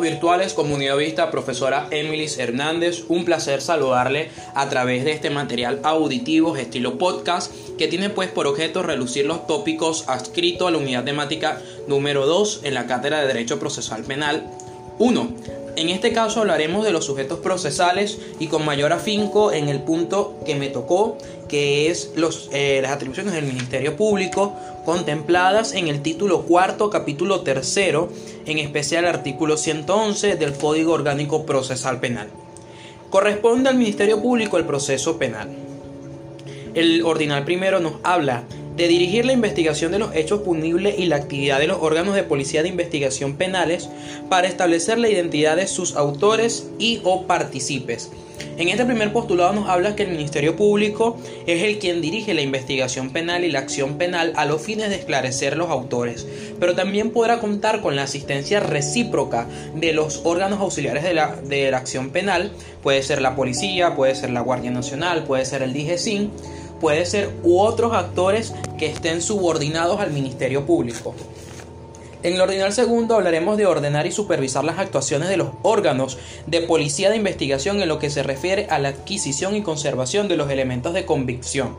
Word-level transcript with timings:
virtuales, 0.00 0.54
comunidad 0.54 0.96
vista, 0.96 1.30
profesora 1.30 1.86
Emilis 1.90 2.38
Hernández. 2.38 3.04
Un 3.08 3.24
placer 3.24 3.60
saludarle 3.60 4.30
a 4.54 4.68
través 4.68 5.04
de 5.04 5.12
este 5.12 5.30
material 5.30 5.80
auditivo 5.84 6.56
estilo 6.56 6.98
podcast 6.98 7.52
que 7.78 7.88
tiene 7.88 8.10
pues 8.10 8.30
por 8.30 8.46
objeto 8.46 8.82
relucir 8.82 9.26
los 9.26 9.46
tópicos 9.46 10.08
adscritos 10.08 10.68
a 10.68 10.70
la 10.70 10.78
unidad 10.78 11.04
temática 11.04 11.60
número 11.86 12.26
2 12.26 12.60
en 12.64 12.74
la 12.74 12.86
cátedra 12.86 13.20
de 13.20 13.26
Derecho 13.26 13.58
Procesal 13.58 14.04
Penal 14.04 14.50
1. 14.98 15.59
En 15.76 15.88
este 15.88 16.12
caso 16.12 16.40
hablaremos 16.40 16.84
de 16.84 16.92
los 16.92 17.04
sujetos 17.04 17.38
procesales 17.38 18.18
y 18.38 18.48
con 18.48 18.64
mayor 18.64 18.92
afinco 18.92 19.52
en 19.52 19.68
el 19.68 19.80
punto 19.80 20.38
que 20.44 20.54
me 20.54 20.68
tocó, 20.68 21.16
que 21.48 21.90
es 21.90 22.10
eh, 22.52 22.80
las 22.82 22.92
atribuciones 22.92 23.32
del 23.32 23.44
Ministerio 23.44 23.96
Público 23.96 24.54
contempladas 24.84 25.72
en 25.72 25.88
el 25.88 26.02
título 26.02 26.42
cuarto, 26.42 26.90
capítulo 26.90 27.42
tercero, 27.42 28.08
en 28.46 28.58
especial 28.58 29.04
artículo 29.04 29.56
111 29.56 30.36
del 30.36 30.54
Código 30.54 30.92
Orgánico 30.92 31.46
Procesal 31.46 32.00
Penal. 32.00 32.28
Corresponde 33.10 33.68
al 33.68 33.76
Ministerio 33.76 34.20
Público 34.20 34.56
el 34.56 34.64
proceso 34.64 35.18
penal. 35.18 35.50
El 36.74 37.02
ordinal 37.04 37.44
primero 37.44 37.80
nos 37.80 37.94
habla 38.04 38.44
de 38.80 38.88
dirigir 38.88 39.26
la 39.26 39.34
investigación 39.34 39.92
de 39.92 39.98
los 39.98 40.14
hechos 40.14 40.40
punibles 40.40 40.98
y 40.98 41.04
la 41.04 41.16
actividad 41.16 41.58
de 41.58 41.66
los 41.66 41.82
órganos 41.82 42.14
de 42.14 42.22
policía 42.22 42.62
de 42.62 42.70
investigación 42.70 43.36
penales 43.36 43.90
para 44.30 44.48
establecer 44.48 44.98
la 44.98 45.10
identidad 45.10 45.56
de 45.56 45.66
sus 45.66 45.96
autores 45.96 46.70
y 46.78 46.98
o 47.04 47.26
participes. 47.26 48.10
En 48.56 48.70
este 48.70 48.86
primer 48.86 49.12
postulado 49.12 49.52
nos 49.52 49.68
habla 49.68 49.94
que 49.96 50.04
el 50.04 50.12
Ministerio 50.12 50.56
Público 50.56 51.18
es 51.46 51.62
el 51.62 51.78
quien 51.78 52.00
dirige 52.00 52.32
la 52.32 52.40
investigación 52.40 53.10
penal 53.10 53.44
y 53.44 53.50
la 53.50 53.58
acción 53.58 53.98
penal 53.98 54.32
a 54.34 54.46
los 54.46 54.62
fines 54.62 54.88
de 54.88 54.96
esclarecer 54.96 55.58
los 55.58 55.68
autores, 55.68 56.26
pero 56.58 56.74
también 56.74 57.10
podrá 57.10 57.38
contar 57.38 57.82
con 57.82 57.96
la 57.96 58.04
asistencia 58.04 58.60
recíproca 58.60 59.46
de 59.74 59.92
los 59.92 60.22
órganos 60.24 60.58
auxiliares 60.60 61.02
de 61.02 61.12
la, 61.12 61.36
de 61.36 61.70
la 61.70 61.76
acción 61.76 62.10
penal, 62.10 62.50
puede 62.82 63.02
ser 63.02 63.20
la 63.20 63.36
policía, 63.36 63.94
puede 63.94 64.14
ser 64.14 64.30
la 64.30 64.40
Guardia 64.40 64.70
Nacional, 64.70 65.24
puede 65.24 65.44
ser 65.44 65.62
el 65.62 65.74
DGCIN, 65.74 66.30
puede 66.80 67.06
ser 67.06 67.30
u 67.42 67.60
otros 67.60 67.92
actores 67.92 68.54
que 68.78 68.86
estén 68.86 69.22
subordinados 69.22 70.00
al 70.00 70.10
Ministerio 70.10 70.66
Público. 70.66 71.14
En 72.22 72.34
el 72.34 72.40
ordinal 72.42 72.70
segundo 72.74 73.14
hablaremos 73.14 73.56
de 73.56 73.64
ordenar 73.64 74.06
y 74.06 74.12
supervisar 74.12 74.62
las 74.62 74.78
actuaciones 74.78 75.30
de 75.30 75.38
los 75.38 75.48
órganos 75.62 76.18
de 76.46 76.60
policía 76.60 77.08
de 77.08 77.16
investigación 77.16 77.80
en 77.80 77.88
lo 77.88 77.98
que 77.98 78.10
se 78.10 78.22
refiere 78.22 78.66
a 78.68 78.78
la 78.78 78.90
adquisición 78.90 79.56
y 79.56 79.62
conservación 79.62 80.28
de 80.28 80.36
los 80.36 80.50
elementos 80.50 80.92
de 80.92 81.06
convicción. 81.06 81.76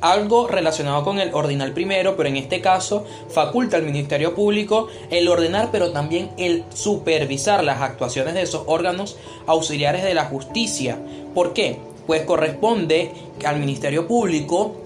Algo 0.00 0.48
relacionado 0.48 1.04
con 1.04 1.20
el 1.20 1.32
ordinal 1.32 1.72
primero, 1.72 2.16
pero 2.16 2.28
en 2.28 2.36
este 2.36 2.60
caso 2.60 3.06
faculta 3.28 3.76
al 3.76 3.84
Ministerio 3.84 4.34
Público 4.34 4.88
el 5.10 5.28
ordenar, 5.28 5.68
pero 5.70 5.92
también 5.92 6.30
el 6.38 6.64
supervisar 6.74 7.62
las 7.62 7.80
actuaciones 7.80 8.34
de 8.34 8.42
esos 8.42 8.64
órganos 8.66 9.16
auxiliares 9.46 10.02
de 10.02 10.14
la 10.14 10.24
justicia. 10.24 10.98
¿Por 11.34 11.52
qué? 11.52 11.78
Pues 12.06 12.22
corresponde 12.22 13.12
al 13.44 13.58
Ministerio 13.58 14.06
Público 14.06 14.76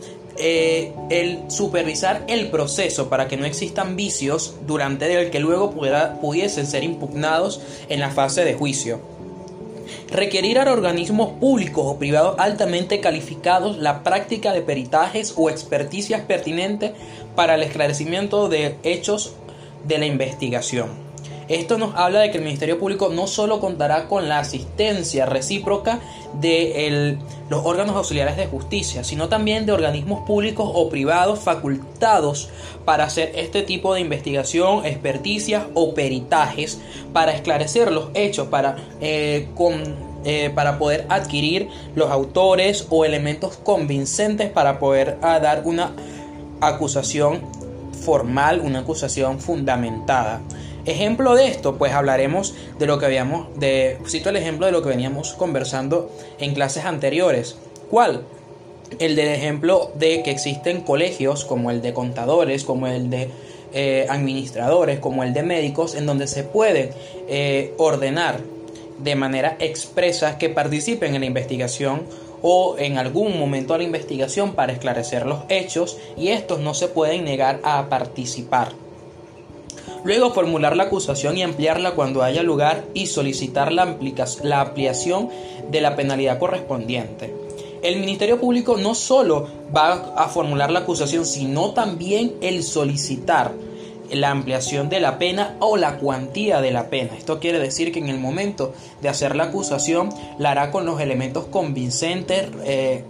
eh, 0.41 0.93
el 1.11 1.51
supervisar 1.51 2.23
el 2.29 2.49
proceso 2.49 3.09
para 3.09 3.27
que 3.27 3.37
no 3.37 3.45
existan 3.45 3.97
vicios 3.97 4.55
durante 4.69 5.13
el 5.21 5.31
que 5.31 5.41
luego 5.41 5.73
pudiesen 6.21 6.67
ser 6.67 6.85
impugnados 6.85 7.61
en 7.89 7.99
la 7.99 8.11
fase 8.11 8.45
de 8.45 8.55
juicio. 8.55 9.01
Requerir 10.13 10.61
a 10.61 10.73
organismos 10.73 11.31
públicos 11.41 11.85
o 11.87 11.99
privados 11.99 12.37
altamente 12.39 13.01
calificados 13.01 13.79
la 13.79 14.05
práctica 14.05 14.53
de 14.53 14.63
peritajes 14.63 15.35
o 15.37 15.51
experticias 15.51 16.21
pertinentes 16.21 16.93
para 17.35 17.57
el 17.57 17.65
esclarecimiento 17.65 18.49
de 18.49 18.77
hechos 18.85 19.35
de 19.89 19.99
la 19.99 20.07
investigación. 20.07 21.08
Esto 21.49 21.79
nos 21.79 21.95
habla 21.95 22.21
de 22.21 22.31
que 22.31 22.37
el 22.37 22.45
Ministerio 22.45 22.79
Público 22.79 23.09
no 23.09 23.27
solo 23.27 23.59
contará 23.59 24.07
con 24.07 24.29
la 24.29 24.39
asistencia 24.39 25.25
recíproca 25.25 25.99
de 26.35 27.17
los 27.49 27.65
órganos 27.65 27.97
auxiliares 27.97 28.37
de 28.37 28.47
justicia, 28.47 29.03
sino 29.03 29.31
también 29.31 29.65
de 29.65 29.73
organismos 29.73 30.27
públicos 30.27 30.71
o 30.75 30.91
privados 30.91 31.39
facultados 31.39 32.51
para 32.85 33.05
hacer 33.05 33.33
este 33.35 33.63
tipo 33.63 33.95
de 33.95 34.01
investigación, 34.01 34.85
experticias 34.85 35.65
o 35.73 35.95
peritajes 35.95 36.81
para 37.15 37.33
esclarecer 37.33 37.93
los 37.93 38.11
hechos, 38.13 38.49
para, 38.49 38.77
eh, 39.01 39.49
eh, 40.25 40.51
para 40.55 40.79
poder 40.79 41.07
adquirir 41.09 41.69
los 41.95 42.11
autores 42.11 42.87
o 42.91 43.07
elementos 43.07 43.57
convincentes 43.57 44.51
para 44.51 44.79
poder 44.79 45.17
ah, 45.23 45.41
dar 45.41 45.63
una 45.65 45.93
acusación 46.61 47.41
formal, 48.05 48.61
una 48.61 48.81
acusación 48.81 49.41
fundamentada. 49.41 50.43
Ejemplo 50.89 51.35
de 51.35 51.49
esto, 51.49 51.77
pues 51.77 51.93
hablaremos 51.93 52.55
de 52.79 52.87
lo 52.87 52.99
que 52.99 53.05
habíamos, 53.05 53.49
de, 53.61 53.99
cito 54.07 54.31
el 54.31 54.37
ejemplo 54.37 54.65
de 54.65 54.73
lo 54.73 54.83
que 54.83 54.89
veníamos 54.89 55.35
conversando 55.35 56.11
en 56.39 56.55
clases 56.55 56.87
anteriores. 56.87 57.59
¿Cuál? 57.91 58.23
El 58.99 59.15
del 59.15 59.29
ejemplo 59.29 59.91
de 59.97 60.23
que 60.23 60.31
existen 60.31 60.81
colegios 60.81 61.45
como 61.45 61.71
el 61.71 61.83
de 61.83 61.93
contadores, 61.93 62.65
como 62.65 62.87
el 62.87 63.11
de 63.11 63.29
eh, 63.75 64.07
administradores, 64.09 64.99
como 64.99 65.25
el 65.25 65.35
de 65.35 65.43
médicos, 65.43 65.95
en 65.95 66.07
donde 66.07 66.27
se 66.27 66.43
puede 66.43 66.95
eh, 67.29 67.75
ordenar 67.77 68.41
de 68.99 69.15
manera 69.15 69.59
expresa 69.61 70.39
que 70.39 70.49
participen 70.49 71.15
en 71.15 71.21
la 71.21 71.27
investigación 71.27 72.05
o 72.41 72.77
en 72.79 72.97
algún 72.97 73.39
momento 73.39 73.75
de 73.75 73.81
la 73.81 73.85
investigación 73.85 74.55
para 74.55 74.73
esclarecer 74.73 75.27
los 75.27 75.41
hechos 75.51 75.99
y 76.17 76.29
estos 76.29 76.61
no 76.61 76.73
se 76.73 76.89
pueden 76.89 77.27
negar 77.27 77.61
a 77.63 77.91
participar. 77.91 78.88
Luego 80.05 80.33
formular 80.33 80.77
la 80.77 80.85
acusación 80.85 81.37
y 81.37 81.43
ampliarla 81.43 81.93
cuando 81.93 82.23
haya 82.23 82.43
lugar 82.43 82.85
y 82.95 83.07
solicitar 83.07 83.73
la, 83.73 83.83
ampliación 83.83 85.29
de 85.71 85.81
la 85.81 85.97
penalidad 85.97 86.39
correspondiente. 86.39 87.35
El 87.83 88.01
Ministerio 88.01 88.41
Público 88.41 88.77
no 88.77 88.95
solo 88.95 89.49
va 89.75 90.15
a 90.17 90.29
formular 90.29 90.71
la 90.71 90.81
acusación, 90.81 91.25
sino 91.25 91.71
también 91.71 92.35
el 92.41 92.63
solicitar 92.63 93.53
la 94.11 94.31
ampliación 94.31 94.89
de 94.89 95.01
la 95.01 95.19
pena 95.19 95.57
o 95.61 95.77
la 95.77 95.99
cuantía 95.99 96.61
de 96.61 96.71
la 96.71 96.89
pena. 96.89 97.11
Esto 97.17 97.39
quiere 97.41 97.59
decir 97.59 97.93
que 97.93 97.99
en 97.99 98.09
el 98.09 98.19
momento 98.19 98.73
de 99.03 99.09
hacer 99.09 99.37
la 99.37 99.45
acusación 99.45 100.09
la 100.39 100.53
hará 100.53 100.71
con 100.71 100.87
los 100.87 101.01
elementos 101.01 101.47
convincentes, 101.47 102.49
eh, 102.65 103.05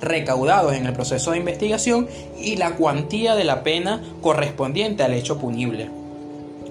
recaudados 0.00 0.74
en 0.74 0.86
el 0.86 0.92
proceso 0.92 1.30
de 1.30 1.38
investigación 1.38 2.08
y 2.38 2.56
la 2.56 2.76
cuantía 2.76 3.34
de 3.34 3.44
la 3.44 3.62
pena 3.62 4.02
correspondiente 4.20 5.02
al 5.02 5.14
hecho 5.14 5.38
punible. 5.38 5.90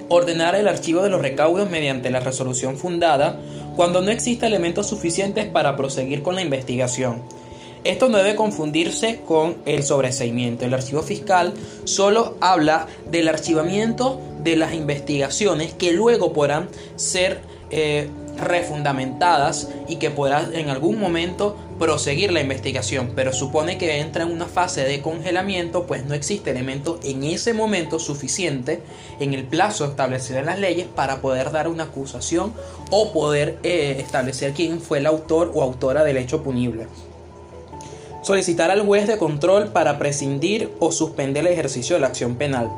Ordenar 0.10 0.56
el 0.56 0.68
archivo 0.68 1.04
de 1.04 1.10
los 1.10 1.22
recaudos 1.22 1.70
mediante 1.70 2.10
la 2.10 2.20
resolución 2.20 2.78
fundada 2.78 3.40
cuando 3.76 4.02
no 4.02 4.12
exista 4.12 4.48
elementos 4.48 4.88
suficientes 4.88 5.46
para 5.46 5.78
proseguir 5.78 6.24
con 6.24 6.36
la 6.36 6.42
investigación. 6.42 7.22
Esto 7.84 8.10
no 8.10 8.18
debe 8.18 8.36
confundirse 8.36 9.22
con 9.26 9.58
el 9.66 9.84
sobreseimiento. 9.84 10.66
El 10.66 10.74
archivo 10.74 11.02
fiscal 11.02 11.54
solo 11.86 12.36
habla 12.42 12.88
del 13.10 13.30
archivamiento 13.30 14.20
de 14.44 14.58
las 14.58 14.74
investigaciones 14.74 15.74
que 15.74 15.94
luego 15.94 16.34
podrán 16.34 16.68
ser 16.98 17.40
eh, 17.72 18.10
refundamentadas 18.38 19.70
y 19.88 19.98
que 19.98 20.12
pueda 20.12 20.50
en 20.54 20.70
algún 20.70 21.00
momento 21.00 21.56
proseguir 21.80 22.32
la 22.32 22.42
investigación, 22.42 23.14
pero 23.16 23.32
supone 23.32 23.78
que 23.78 24.00
entra 24.00 24.24
en 24.24 24.32
una 24.32 24.46
fase 24.46 24.84
de 24.84 25.02
congelamiento, 25.02 25.88
pues 25.88 26.06
no 26.06 26.14
existe 26.14 26.52
elemento 26.52 27.00
en 27.04 27.24
ese 27.24 27.54
momento 27.54 28.00
suficiente 28.00 28.82
en 29.20 29.34
el 29.34 29.46
plazo 29.46 29.86
establecido 29.86 30.40
en 30.40 30.48
las 30.48 30.60
leyes 30.60 30.88
para 30.94 31.22
poder 31.22 31.52
dar 31.52 31.70
una 31.70 31.86
acusación 31.86 32.54
o 32.92 33.14
poder 33.14 33.58
eh, 33.64 33.96
establecer 34.00 34.54
quién 34.54 34.82
fue 34.82 34.98
el 34.98 35.08
autor 35.08 35.52
o 35.56 35.64
autora 35.64 36.04
del 36.04 36.18
hecho 36.18 36.44
punible. 36.44 36.88
Solicitar 38.22 38.70
al 38.70 38.86
juez 38.86 39.08
de 39.08 39.18
control 39.18 39.70
para 39.70 39.98
prescindir 39.98 40.70
o 40.80 40.92
suspender 40.92 41.48
el 41.48 41.54
ejercicio 41.54 41.96
de 41.96 42.02
la 42.02 42.08
acción 42.08 42.36
penal. 42.36 42.70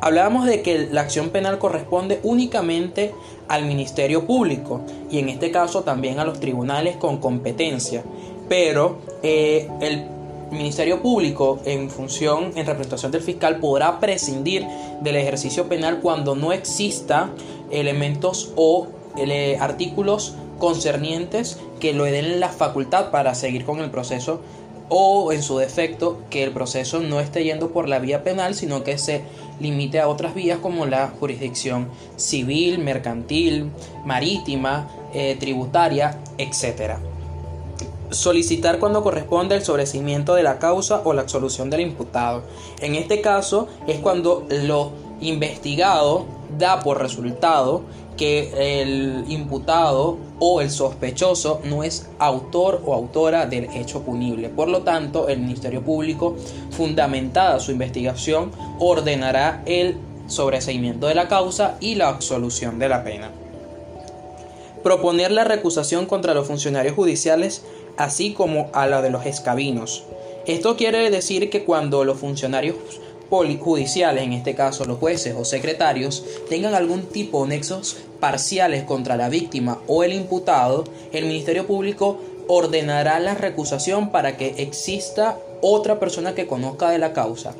Hablábamos 0.00 0.46
de 0.46 0.62
que 0.62 0.88
la 0.90 1.02
acción 1.02 1.30
penal 1.30 1.58
corresponde 1.58 2.20
únicamente 2.22 3.14
al 3.48 3.66
Ministerio 3.66 4.26
Público 4.26 4.82
y 5.10 5.18
en 5.18 5.28
este 5.28 5.50
caso 5.50 5.82
también 5.82 6.18
a 6.18 6.24
los 6.24 6.40
tribunales 6.40 6.96
con 6.96 7.18
competencia, 7.18 8.04
pero 8.48 8.98
eh, 9.22 9.68
el 9.80 10.06
Ministerio 10.50 11.02
Público 11.02 11.58
en 11.64 11.90
función, 11.90 12.52
en 12.54 12.66
representación 12.66 13.10
del 13.12 13.22
fiscal, 13.22 13.58
podrá 13.58 13.98
prescindir 13.98 14.64
del 15.00 15.16
ejercicio 15.16 15.68
penal 15.68 16.00
cuando 16.00 16.36
no 16.36 16.52
exista 16.52 17.30
elementos 17.70 18.52
o 18.56 18.88
eh, 19.16 19.56
artículos 19.60 20.34
concernientes 20.58 21.58
que 21.80 21.92
lo 21.92 22.04
den 22.04 22.40
la 22.40 22.48
facultad 22.48 23.10
para 23.10 23.34
seguir 23.34 23.64
con 23.64 23.80
el 23.80 23.90
proceso 23.90 24.40
o 24.88 25.32
en 25.32 25.42
su 25.42 25.58
defecto 25.58 26.20
que 26.30 26.44
el 26.44 26.52
proceso 26.52 27.00
no 27.00 27.20
esté 27.20 27.42
yendo 27.42 27.72
por 27.72 27.88
la 27.88 27.98
vía 27.98 28.22
penal, 28.22 28.54
sino 28.54 28.84
que 28.84 28.98
se 28.98 29.22
limite 29.58 29.98
a 30.00 30.08
otras 30.08 30.34
vías 30.34 30.58
como 30.58 30.86
la 30.86 31.08
jurisdicción 31.08 31.88
civil, 32.16 32.78
mercantil, 32.78 33.70
marítima, 34.04 34.88
eh, 35.12 35.36
tributaria, 35.40 36.18
etc. 36.38 36.98
Solicitar 38.10 38.78
cuando 38.78 39.02
corresponde 39.02 39.56
el 39.56 39.64
sobrecimiento 39.64 40.34
de 40.34 40.42
la 40.42 40.58
causa 40.58 41.02
o 41.04 41.12
la 41.12 41.22
absolución 41.22 41.70
del 41.70 41.80
imputado. 41.80 42.42
En 42.80 42.94
este 42.94 43.20
caso 43.20 43.68
es 43.86 43.98
cuando 43.98 44.46
lo 44.48 44.92
investigado 45.20 46.26
da 46.58 46.80
por 46.80 47.00
resultado 47.00 47.82
que 48.16 48.82
el 48.82 49.24
imputado 49.28 50.16
o 50.38 50.60
el 50.60 50.70
sospechoso 50.70 51.60
no 51.64 51.82
es 51.82 52.08
autor 52.18 52.82
o 52.84 52.94
autora 52.94 53.46
del 53.46 53.64
hecho 53.74 54.02
punible. 54.02 54.48
Por 54.48 54.68
lo 54.68 54.82
tanto, 54.82 55.28
el 55.28 55.40
Ministerio 55.40 55.82
Público, 55.82 56.36
fundamentada 56.70 57.60
su 57.60 57.72
investigación, 57.72 58.52
ordenará 58.78 59.62
el 59.66 59.98
sobreseimiento 60.26 61.06
de 61.06 61.14
la 61.14 61.28
causa 61.28 61.76
y 61.80 61.94
la 61.94 62.08
absolución 62.08 62.78
de 62.78 62.88
la 62.88 63.04
pena. 63.04 63.30
Proponer 64.82 65.30
la 65.30 65.44
recusación 65.44 66.06
contra 66.06 66.34
los 66.34 66.46
funcionarios 66.46 66.94
judiciales, 66.94 67.64
así 67.96 68.32
como 68.32 68.68
a 68.72 68.86
la 68.86 69.02
de 69.02 69.10
los 69.10 69.26
escabinos. 69.26 70.04
Esto 70.46 70.76
quiere 70.76 71.10
decir 71.10 71.50
que 71.50 71.64
cuando 71.64 72.04
los 72.04 72.18
funcionarios 72.18 72.76
judiciales, 73.28 74.24
en 74.24 74.32
este 74.32 74.54
caso 74.54 74.84
los 74.84 74.98
jueces 74.98 75.34
o 75.36 75.44
secretarios, 75.44 76.24
tengan 76.48 76.74
algún 76.74 77.02
tipo 77.06 77.42
de 77.42 77.56
nexos 77.56 77.96
parciales 78.20 78.84
contra 78.84 79.16
la 79.16 79.28
víctima 79.28 79.80
o 79.86 80.04
el 80.04 80.12
imputado, 80.12 80.84
el 81.12 81.26
Ministerio 81.26 81.66
Público 81.66 82.18
ordenará 82.48 83.18
la 83.18 83.34
recusación 83.34 84.10
para 84.10 84.36
que 84.36 84.54
exista 84.58 85.38
otra 85.60 85.98
persona 85.98 86.34
que 86.34 86.46
conozca 86.46 86.90
de 86.90 86.98
la 86.98 87.12
causa. 87.12 87.54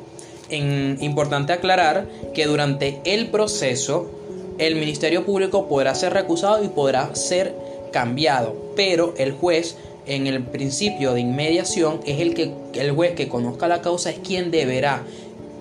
En, 0.49 0.97
importante 1.01 1.51
aclarar 1.51 2.07
que 2.33 2.45
durante 2.45 3.01
el 3.03 3.27
proceso 3.29 4.09
el 4.57 4.75
Ministerio 4.75 5.25
Público 5.25 5.67
podrá 5.67 5.93
ser 5.93 6.13
recusado 6.13 6.63
y 6.63 6.69
podrá 6.69 7.13
ser 7.15 7.53
cambiado, 7.91 8.55
pero 8.75 9.13
el 9.17 9.33
juez 9.33 9.75
en 10.07 10.27
el 10.27 10.41
principio 10.43 11.13
de 11.13 11.21
inmediación 11.21 11.99
es 12.05 12.19
el 12.19 12.33
que 12.33 12.51
el 12.73 12.91
juez 12.91 13.13
que 13.13 13.27
conozca 13.27 13.67
la 13.67 13.81
causa 13.81 14.09
es 14.09 14.19
quien 14.19 14.51
deberá 14.51 15.03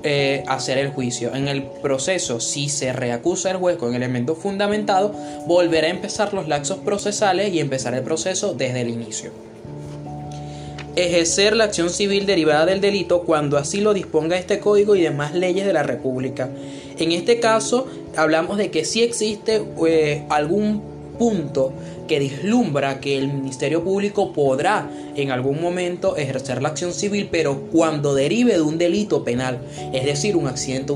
eh, 0.03 0.45
hacer 0.47 0.79
el 0.79 0.91
juicio. 0.91 1.35
En 1.35 1.49
el 1.49 1.65
proceso, 1.65 2.39
si 2.39 2.69
se 2.69 2.93
reacusa 2.93 3.51
el 3.51 3.57
juez 3.57 3.77
con 3.77 3.95
elemento 3.95 4.37
fundamentado, 4.37 5.13
volverá 5.47 5.89
a 5.89 5.91
empezar 5.91 6.33
los 6.33 6.47
laxos 6.47 6.79
procesales 6.79 7.53
y 7.53 7.59
empezar 7.59 7.93
el 7.95 8.03
proceso 8.03 8.55
desde 8.55 8.83
el 8.83 8.89
inicio. 8.91 9.33
Ejercer 10.95 11.57
la 11.57 11.65
acción 11.65 11.91
civil 11.91 12.25
derivada 12.25 12.67
del 12.67 12.81
delito 12.81 13.23
cuando 13.23 13.59
así 13.59 13.81
lo 13.81 13.95
disponga 13.95 14.39
este 14.39 14.61
código 14.61 14.95
y 14.95 15.03
demás 15.03 15.35
leyes 15.35 15.67
de 15.67 15.73
la 15.73 15.83
República. 15.83 16.49
En 16.99 17.11
este 17.13 17.41
caso, 17.41 17.89
hablamos 18.17 18.59
de 18.59 18.71
que 18.71 18.85
si 18.85 19.03
existe 19.03 19.63
eh, 19.87 20.25
algún 20.31 20.83
punto 21.19 21.73
que 22.07 22.19
vislumbra 22.19 23.01
que 23.01 23.19
el 23.19 23.29
Ministerio 23.29 23.83
Público 23.83 24.33
podrá 24.33 24.91
en 25.15 25.31
algún 25.31 25.61
momento 25.61 26.17
ejercer 26.17 26.63
la 26.63 26.69
acción 26.69 26.93
civil, 26.93 27.29
pero 27.31 27.69
cuando 27.73 28.15
derive 28.15 28.55
de 28.55 28.63
un 28.63 28.79
delito 28.79 29.25
penal, 29.25 29.59
es 29.93 30.05
decir, 30.05 30.37
un 30.37 30.47
accidente 30.47 30.93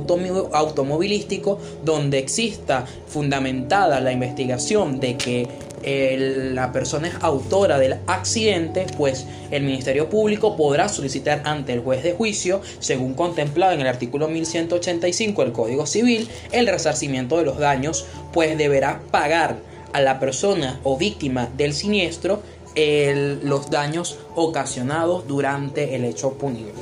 automovilístico 0.52 1.58
donde 1.84 2.18
exista 2.18 2.84
fundamentada 3.06 4.00
la 4.00 4.12
investigación 4.12 5.00
de 5.00 5.16
que 5.16 5.48
la 5.82 6.72
persona 6.72 7.08
es 7.08 7.14
autora 7.20 7.78
del 7.78 7.96
accidente, 8.06 8.84
pues 8.98 9.26
el 9.50 9.62
Ministerio 9.62 10.10
Público 10.10 10.54
podrá 10.54 10.90
solicitar 10.90 11.40
ante 11.44 11.72
el 11.72 11.80
juez 11.80 12.02
de 12.02 12.12
juicio, 12.12 12.60
según 12.80 13.14
contemplado 13.14 13.72
en 13.72 13.80
el 13.80 13.86
artículo 13.86 14.28
1185 14.28 15.42
del 15.42 15.52
Código 15.52 15.86
Civil, 15.86 16.28
el 16.52 16.66
resarcimiento 16.66 17.38
de 17.38 17.44
los 17.44 17.58
daños, 17.58 18.04
pues 18.32 18.58
deberá 18.58 19.00
pagar 19.10 19.69
a 19.92 20.00
la 20.00 20.20
persona 20.20 20.80
o 20.84 20.96
víctima 20.96 21.48
del 21.56 21.72
siniestro 21.72 22.42
los 22.74 23.70
daños 23.70 24.18
ocasionados 24.36 25.26
durante 25.26 25.96
el 25.96 26.04
hecho 26.04 26.34
punible. 26.34 26.72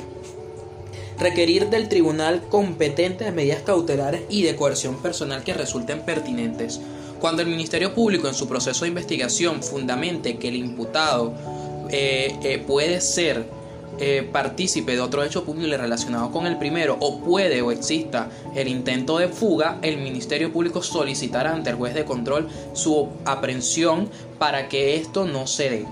Requerir 1.19 1.69
del 1.69 1.89
tribunal 1.89 2.43
competente 2.47 3.31
medidas 3.31 3.63
cautelares 3.63 4.21
y 4.29 4.43
de 4.43 4.55
coerción 4.55 5.01
personal 5.01 5.43
que 5.43 5.53
resulten 5.53 6.01
pertinentes. 6.01 6.79
Cuando 7.19 7.41
el 7.41 7.49
Ministerio 7.49 7.93
Público 7.93 8.29
en 8.29 8.33
su 8.33 8.47
proceso 8.47 8.85
de 8.85 8.89
investigación 8.89 9.61
fundamente 9.61 10.37
que 10.37 10.47
el 10.47 10.55
imputado 10.55 11.33
eh, 11.89 12.37
eh, 12.43 12.63
puede 12.65 13.01
ser 13.01 13.45
eh, 13.99 14.27
partícipe 14.31 14.93
de 14.93 15.01
otro 15.01 15.23
hecho 15.23 15.43
público 15.43 15.75
relacionado 15.75 16.31
con 16.31 16.45
el 16.45 16.57
primero 16.57 16.97
o 16.99 17.19
puede 17.19 17.61
o 17.61 17.71
exista 17.71 18.29
el 18.55 18.67
intento 18.67 19.17
de 19.17 19.27
fuga, 19.27 19.79
el 19.81 19.97
Ministerio 19.97 20.53
Público 20.53 20.81
solicitará 20.81 21.53
ante 21.53 21.69
el 21.69 21.75
juez 21.75 21.93
de 21.93 22.05
control 22.05 22.47
su 22.73 23.09
aprehensión 23.25 24.09
para 24.37 24.69
que 24.69 24.95
esto 24.95 25.25
no 25.25 25.47
se 25.47 25.69
dé. 25.69 25.85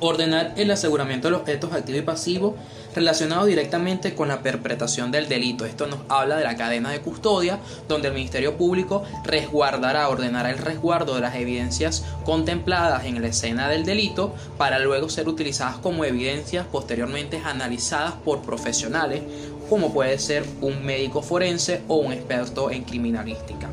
Ordenar 0.00 0.54
el 0.56 0.70
aseguramiento 0.70 1.28
de 1.28 1.32
los 1.32 1.40
objetos 1.40 1.72
activos 1.72 2.00
y 2.00 2.04
pasivos 2.04 2.54
relacionado 2.94 3.46
directamente 3.46 4.14
con 4.14 4.28
la 4.28 4.42
perpetración 4.42 5.10
del 5.10 5.28
delito. 5.28 5.64
Esto 5.64 5.86
nos 5.86 6.00
habla 6.08 6.36
de 6.36 6.44
la 6.44 6.56
cadena 6.56 6.90
de 6.90 7.00
custodia, 7.00 7.58
donde 7.88 8.08
el 8.08 8.14
Ministerio 8.14 8.56
Público 8.56 9.02
resguardará, 9.24 10.08
ordenará 10.08 10.50
el 10.50 10.58
resguardo 10.58 11.14
de 11.14 11.20
las 11.20 11.34
evidencias 11.34 12.04
contempladas 12.24 13.04
en 13.04 13.20
la 13.20 13.28
escena 13.28 13.68
del 13.68 13.84
delito 13.84 14.34
para 14.58 14.78
luego 14.78 15.08
ser 15.08 15.28
utilizadas 15.28 15.76
como 15.76 16.04
evidencias 16.04 16.66
posteriormente 16.66 17.40
analizadas 17.44 18.14
por 18.24 18.42
profesionales, 18.42 19.22
como 19.68 19.92
puede 19.92 20.18
ser 20.18 20.44
un 20.60 20.84
médico 20.84 21.22
forense 21.22 21.82
o 21.88 21.96
un 21.96 22.12
experto 22.12 22.70
en 22.70 22.82
criminalística. 22.84 23.68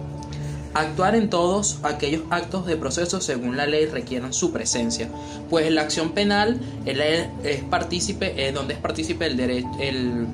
Actuar 0.74 1.16
en 1.16 1.30
todos 1.30 1.80
aquellos 1.84 2.24
actos 2.30 2.66
de 2.66 2.76
proceso 2.78 3.22
según 3.22 3.58
la 3.58 3.66
ley 3.66 3.86
requieran 3.86 4.34
su 4.34 4.52
presencia, 4.52 5.10
pues 5.50 5.66
en 5.66 5.76
la 5.76 5.82
acción 5.82 6.12
penal 6.12 6.60
es 6.86 7.64
partícipe, 7.70 8.48
es 8.48 8.54
donde 8.54 8.76
es 8.76 8.80
partícipe 8.80 9.26
el, 9.26 10.28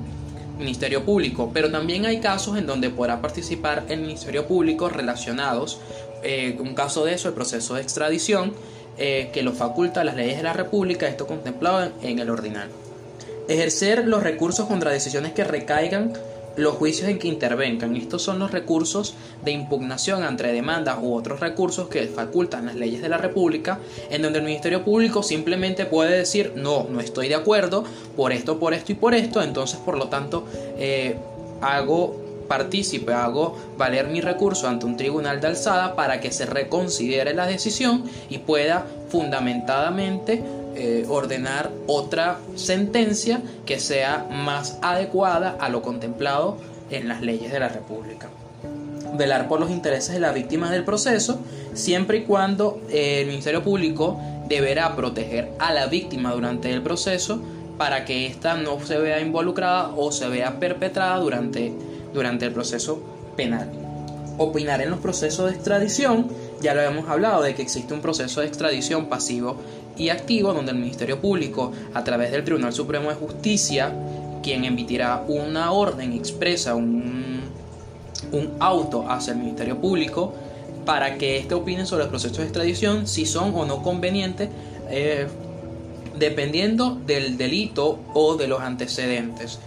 Ministerio 0.58 1.04
Público, 1.04 1.50
pero 1.52 1.68
también 1.68 2.06
hay 2.06 2.20
casos 2.20 2.56
en 2.56 2.64
donde 2.64 2.88
podrá 2.88 3.20
participar 3.20 3.86
el 3.88 4.02
Ministerio 4.02 4.46
Público 4.46 4.88
relacionados, 4.88 5.80
eh, 6.22 6.56
un 6.60 6.74
caso 6.74 7.04
de 7.04 7.14
eso, 7.14 7.26
el 7.26 7.34
proceso 7.34 7.74
de 7.74 7.82
extradición, 7.82 8.52
eh, 8.96 9.30
que 9.32 9.42
lo 9.42 9.52
faculta 9.52 10.04
las 10.04 10.14
leyes 10.14 10.36
de 10.36 10.44
la 10.44 10.52
República, 10.52 11.08
esto 11.08 11.26
contemplado 11.26 11.90
en 12.02 12.20
el 12.20 12.30
ordinal. 12.30 12.68
Ejercer 13.48 14.06
los 14.06 14.22
recursos 14.22 14.68
contra 14.68 14.92
decisiones 14.92 15.32
que 15.32 15.42
recaigan 15.42 16.12
los 16.56 16.74
juicios 16.74 17.08
en 17.08 17.18
que 17.18 17.28
intervengan. 17.28 17.96
Estos 17.96 18.22
son 18.22 18.38
los 18.38 18.50
recursos 18.50 19.14
de 19.44 19.52
impugnación 19.52 20.24
entre 20.24 20.52
demandas 20.52 20.98
u 21.00 21.14
otros 21.14 21.40
recursos 21.40 21.88
que 21.88 22.06
facultan 22.06 22.66
las 22.66 22.74
leyes 22.76 23.02
de 23.02 23.08
la 23.08 23.18
República, 23.18 23.78
en 24.10 24.22
donde 24.22 24.38
el 24.38 24.44
Ministerio 24.44 24.84
Público 24.84 25.22
simplemente 25.22 25.86
puede 25.86 26.16
decir 26.16 26.52
no, 26.56 26.86
no 26.90 27.00
estoy 27.00 27.28
de 27.28 27.34
acuerdo 27.34 27.84
por 28.16 28.32
esto, 28.32 28.58
por 28.58 28.74
esto 28.74 28.92
y 28.92 28.94
por 28.94 29.14
esto, 29.14 29.42
entonces 29.42 29.78
por 29.80 29.96
lo 29.98 30.08
tanto 30.08 30.44
eh, 30.78 31.16
hago 31.60 32.24
partícipe, 32.48 33.12
hago 33.12 33.56
valer 33.76 34.08
mi 34.08 34.20
recurso 34.20 34.68
ante 34.68 34.86
un 34.86 34.96
tribunal 34.96 35.40
de 35.40 35.48
alzada 35.48 35.96
para 35.96 36.20
que 36.20 36.30
se 36.30 36.46
reconsidere 36.46 37.34
la 37.34 37.46
decisión 37.46 38.04
y 38.28 38.38
pueda 38.38 38.86
fundamentadamente 39.08 40.42
eh, 40.76 41.06
ordenar 41.08 41.70
otra 41.86 42.38
sentencia 42.56 43.42
que 43.64 43.78
sea 43.78 44.26
más 44.30 44.78
adecuada 44.82 45.56
a 45.60 45.68
lo 45.68 45.82
contemplado 45.82 46.58
en 46.90 47.08
las 47.08 47.22
leyes 47.22 47.52
de 47.52 47.60
la 47.60 47.68
República. 47.68 48.28
Velar 49.16 49.46
por 49.48 49.60
los 49.60 49.70
intereses 49.70 50.14
de 50.14 50.20
las 50.20 50.34
víctimas 50.34 50.70
del 50.70 50.84
proceso, 50.84 51.38
siempre 51.74 52.18
y 52.18 52.22
cuando 52.24 52.80
el 52.90 53.26
Ministerio 53.26 53.62
Público 53.62 54.18
deberá 54.48 54.94
proteger 54.96 55.52
a 55.58 55.72
la 55.72 55.86
víctima 55.86 56.32
durante 56.32 56.70
el 56.70 56.82
proceso 56.82 57.40
para 57.78 58.04
que 58.04 58.26
ésta 58.26 58.56
no 58.56 58.80
se 58.80 58.98
vea 58.98 59.20
involucrada 59.20 59.92
o 59.96 60.12
se 60.12 60.28
vea 60.28 60.58
perpetrada 60.58 61.18
durante, 61.18 61.72
durante 62.12 62.46
el 62.46 62.52
proceso 62.52 63.00
penal. 63.36 63.70
Opinar 64.38 64.80
en 64.80 64.90
los 64.90 65.00
procesos 65.00 65.50
de 65.50 65.56
extradición, 65.56 66.28
ya 66.60 66.74
lo 66.74 66.82
hemos 66.82 67.08
hablado 67.08 67.42
de 67.42 67.54
que 67.54 67.62
existe 67.62 67.94
un 67.94 68.00
proceso 68.00 68.40
de 68.40 68.48
extradición 68.48 69.06
pasivo 69.06 69.56
y 69.96 70.08
activo 70.08 70.52
donde 70.52 70.72
el 70.72 70.78
Ministerio 70.78 71.20
Público, 71.20 71.72
a 71.92 72.04
través 72.04 72.32
del 72.32 72.44
Tribunal 72.44 72.72
Supremo 72.72 73.08
de 73.08 73.14
Justicia, 73.14 73.92
quien 74.42 74.64
emitirá 74.64 75.24
una 75.26 75.72
orden 75.72 76.12
expresa, 76.12 76.74
un, 76.74 77.42
un 78.32 78.50
auto 78.60 79.08
hacia 79.08 79.32
el 79.32 79.38
Ministerio 79.38 79.80
Público, 79.80 80.34
para 80.84 81.16
que 81.16 81.38
éste 81.38 81.54
opine 81.54 81.86
sobre 81.86 82.02
los 82.02 82.10
procesos 82.10 82.38
de 82.38 82.44
extradición, 82.44 83.06
si 83.06 83.24
son 83.24 83.54
o 83.54 83.64
no 83.64 83.82
convenientes, 83.82 84.50
eh, 84.90 85.26
dependiendo 86.18 86.94
del 87.06 87.36
delito 87.36 87.98
o 88.12 88.36
de 88.36 88.46
los 88.46 88.60
antecedentes 88.60 89.58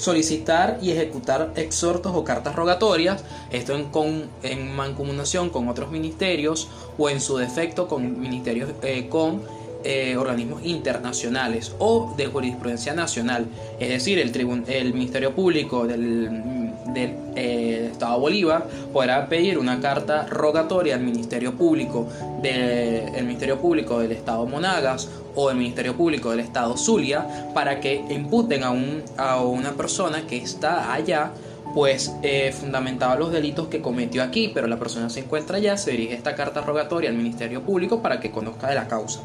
solicitar 0.00 0.78
y 0.80 0.92
ejecutar 0.92 1.52
exhortos 1.56 2.12
o 2.14 2.24
cartas 2.24 2.56
rogatorias, 2.56 3.22
esto 3.50 3.74
en, 3.74 3.90
con, 3.90 4.24
en 4.42 4.74
mancomunación 4.74 5.50
con 5.50 5.68
otros 5.68 5.90
ministerios 5.90 6.68
o 6.96 7.10
en 7.10 7.20
su 7.20 7.36
defecto 7.36 7.86
con 7.86 8.18
ministerios 8.18 8.70
eh, 8.82 9.08
con 9.08 9.42
eh, 9.84 10.16
organismos 10.16 10.64
internacionales 10.64 11.74
o 11.78 12.14
de 12.16 12.26
jurisprudencia 12.26 12.94
nacional, 12.94 13.46
es 13.78 13.88
decir, 13.88 14.18
el, 14.18 14.34
el 14.68 14.94
Ministerio 14.94 15.34
Público 15.34 15.86
del 15.86 16.59
del 16.92 17.14
eh, 17.36 17.88
Estado 17.92 18.18
Bolívar 18.18 18.66
podrá 18.92 19.28
pedir 19.28 19.58
una 19.58 19.80
carta 19.80 20.26
rogatoria 20.26 20.94
al 20.94 21.00
Ministerio 21.00 21.54
Público 21.54 22.08
del 22.42 23.24
Ministerio 23.24 23.58
Público 23.58 23.98
del 24.00 24.12
Estado 24.12 24.46
Monagas 24.46 25.08
o 25.34 25.50
el 25.50 25.56
Ministerio 25.56 25.96
Público 25.96 26.30
del 26.30 26.40
Estado 26.40 26.76
Zulia 26.76 27.50
para 27.54 27.80
que 27.80 28.04
imputen 28.10 28.64
a, 28.64 28.70
un, 28.70 29.02
a 29.16 29.40
una 29.40 29.72
persona 29.72 30.26
que 30.26 30.36
está 30.36 30.92
allá 30.92 31.32
pues 31.74 32.12
eh, 32.22 32.52
fundamentaba 32.52 33.14
los 33.16 33.30
delitos 33.30 33.68
que 33.68 33.80
cometió 33.80 34.22
aquí, 34.22 34.50
pero 34.52 34.66
la 34.66 34.78
persona 34.78 35.08
se 35.08 35.20
encuentra 35.20 35.58
allá, 35.58 35.76
se 35.76 35.92
dirige 35.92 36.14
esta 36.14 36.34
carta 36.34 36.62
rogatoria 36.62 37.10
al 37.10 37.16
Ministerio 37.16 37.62
Público 37.62 38.02
para 38.02 38.20
que 38.20 38.30
conozca 38.30 38.68
de 38.68 38.74
la 38.74 38.88
causa. 38.88 39.20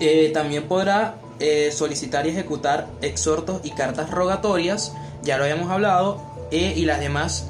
Eh, 0.00 0.30
también 0.32 0.64
podrá 0.64 1.16
eh, 1.40 1.70
solicitar 1.72 2.26
y 2.26 2.30
ejecutar 2.30 2.88
exhortos 3.02 3.60
y 3.64 3.70
cartas 3.70 4.10
rogatorias, 4.10 4.92
ya 5.22 5.38
lo 5.38 5.44
habíamos 5.44 5.70
hablado, 5.70 6.34
y 6.50 6.84
las 6.84 7.00
demás 7.00 7.48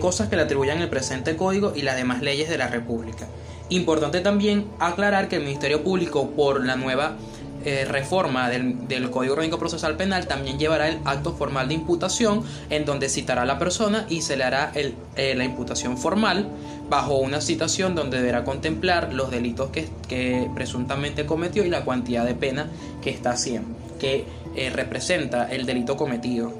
cosas 0.00 0.28
que 0.28 0.36
le 0.36 0.42
atribuyan 0.42 0.82
el 0.82 0.90
presente 0.90 1.36
código 1.36 1.72
y 1.74 1.82
las 1.82 1.96
demás 1.96 2.20
leyes 2.20 2.50
de 2.50 2.58
la 2.58 2.68
República. 2.68 3.26
Importante 3.70 4.20
también 4.20 4.66
aclarar 4.78 5.28
que 5.28 5.36
el 5.36 5.44
Ministerio 5.44 5.82
Público, 5.82 6.32
por 6.32 6.62
la 6.62 6.76
nueva 6.76 7.16
eh, 7.64 7.84
reforma 7.84 8.48
del, 8.48 9.10
Código 9.10 9.34
Orgánico 9.34 9.58
Procesal 9.58 9.96
Penal 9.96 10.26
también 10.26 10.58
llevará 10.58 10.88
el 10.88 10.98
acto 11.04 11.32
formal 11.32 11.68
de 11.68 11.74
imputación 11.74 12.44
en 12.70 12.84
donde 12.84 13.08
citará 13.08 13.42
a 13.42 13.44
la 13.44 13.58
persona 13.58 14.06
y 14.08 14.22
se 14.22 14.36
le 14.36 14.44
hará 14.44 14.72
eh, 14.74 15.34
la 15.34 15.44
imputación 15.44 15.98
formal 15.98 16.48
bajo 16.88 17.16
una 17.16 17.40
citación 17.40 17.94
donde 17.94 18.18
deberá 18.18 18.44
contemplar 18.44 19.12
los 19.12 19.30
delitos 19.30 19.70
que, 19.70 20.50
presuntamente 20.54 21.24
cometió 21.26 21.64
y 21.64 21.70
la 21.70 21.84
cantidad 21.84 22.24
de 22.24 22.34
pena 22.34 22.68
que 23.02 23.10
está 23.10 23.30
haciendo, 23.30 23.76
que 23.98 24.24
eh, 24.56 24.70
representa 24.70 25.50
el 25.50 25.64
delito 25.64 25.96
cometido. 25.96 26.52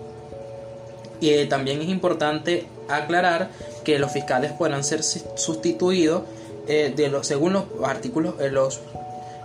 Y 1.21 1.45
también 1.47 1.81
es 1.83 1.89
importante 1.89 2.67
aclarar 2.89 3.51
que 3.85 3.99
los 3.99 4.13
fiscales 4.13 4.53
podrán 4.53 4.83
ser 4.83 5.03
sustituidos 5.03 6.23
de 6.67 7.09
los, 7.09 7.27
según 7.27 7.53
los 7.53 7.65
artículos, 7.85 8.35
los 8.51 8.81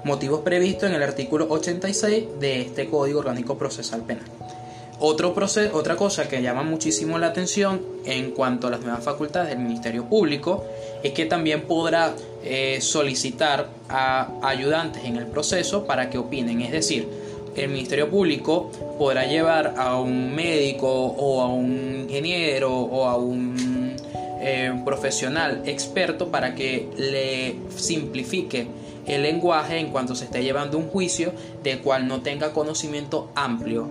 motivos 0.04 0.42
previstos 0.42 0.90
en 0.90 0.96
el 0.96 1.04
artículo 1.04 1.48
86 1.50 2.40
de 2.40 2.62
este 2.62 2.88
Código 2.88 3.20
Orgánico 3.20 3.58
Procesal 3.58 4.02
Penal. 4.04 4.26
Otra 5.00 5.96
cosa 5.96 6.28
que 6.28 6.42
llama 6.42 6.64
muchísimo 6.64 7.20
la 7.20 7.28
atención 7.28 7.82
en 8.06 8.32
cuanto 8.32 8.66
a 8.66 8.72
las 8.72 8.82
nuevas 8.82 9.04
facultades 9.04 9.50
del 9.50 9.60
Ministerio 9.60 10.06
Público 10.06 10.66
es 11.04 11.12
que 11.12 11.26
también 11.28 11.62
podrá 11.64 12.16
eh, 12.44 12.80
solicitar 12.82 13.68
a 13.90 14.28
ayudantes 14.42 15.06
en 15.06 15.18
el 15.18 15.28
proceso 15.28 15.86
para 15.86 16.10
que 16.10 16.18
opinen. 16.18 16.62
Es 16.62 16.72
decir, 16.72 17.08
el 17.56 17.70
Ministerio 17.70 18.10
Público 18.10 18.72
podrá 18.98 19.26
llevar 19.26 19.76
a 19.78 20.00
un 20.00 20.34
médico 20.34 20.88
o 20.90 21.42
a 21.42 21.48
un 21.48 22.06
ingeniero 22.08 22.74
o 22.74 23.06
a 23.06 23.18
un 23.18 23.96
eh, 24.42 24.82
profesional 24.84 25.62
experto 25.66 26.30
para 26.30 26.56
que 26.56 26.88
le 26.98 27.56
simplifique 27.76 28.68
el 29.08 29.24
lenguaje 29.24 29.80
en 29.80 29.90
cuanto 29.90 30.16
se 30.16 30.26
esté 30.26 30.44
llevando 30.44 30.78
un 30.78 30.90
juicio 30.90 31.34
del 31.64 31.80
cual 31.80 32.08
no 32.08 32.22
tenga 32.22 32.54
conocimiento 32.54 33.32
amplio 33.36 33.88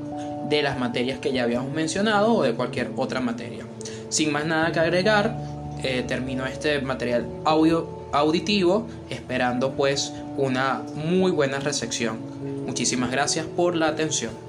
de 0.49 0.63
las 0.63 0.79
materias 0.79 1.19
que 1.19 1.33
ya 1.33 1.43
habíamos 1.43 1.73
mencionado 1.73 2.35
o 2.35 2.43
de 2.43 2.55
cualquier 2.55 2.91
otra 2.97 3.21
materia. 3.21 3.65
Sin 4.09 4.31
más 4.31 4.45
nada 4.45 4.71
que 4.73 4.81
agregar, 4.81 5.37
eh, 5.83 6.05
termino 6.07 6.47
este 6.47 6.81
material 6.81 7.27
audio 7.45 8.07
auditivo 8.13 8.87
esperando 9.11 9.73
pues 9.73 10.13
una 10.37 10.83
muy 10.95 11.33
buena 11.33 11.59
recepción. 11.59 12.19
Muchísimas 12.67 13.11
gracias 13.11 13.47
por 13.47 13.77
la 13.77 13.89
atención. 13.89 14.46